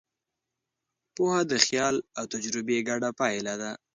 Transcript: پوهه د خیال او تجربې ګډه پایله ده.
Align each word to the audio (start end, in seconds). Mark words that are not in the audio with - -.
پوهه 1.15 1.41
د 1.51 1.53
خیال 1.65 1.95
او 2.17 2.25
تجربې 2.33 2.77
ګډه 2.89 3.09
پایله 3.19 3.53
ده. 3.61 3.71